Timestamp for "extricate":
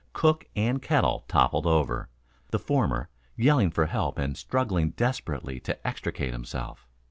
5.87-6.33